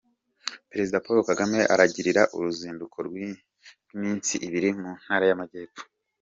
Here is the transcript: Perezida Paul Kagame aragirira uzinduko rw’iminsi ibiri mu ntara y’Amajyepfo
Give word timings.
Perezida 0.71 1.03
Paul 1.03 1.19
Kagame 1.29 1.59
aragirira 1.73 2.21
uzinduko 2.39 2.97
rw’iminsi 3.07 4.33
ibiri 4.47 4.69
mu 4.81 4.89
ntara 5.01 5.25
y’Amajyepfo 5.29 5.81